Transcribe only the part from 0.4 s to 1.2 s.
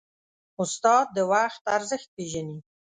استاد د